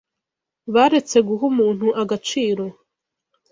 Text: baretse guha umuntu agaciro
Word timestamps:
baretse 0.73 1.17
guha 1.27 1.43
umuntu 1.51 1.87
agaciro 2.01 2.65